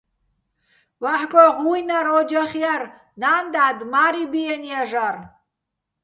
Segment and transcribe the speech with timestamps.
[1.03, 2.83] ვაჰ̦გო ღუ́ჲნარ ო́ჯახ ჲარ,
[3.21, 5.15] ნა́ნ-და́დ, მა́რი ბიენო̆ ჲაჟარ.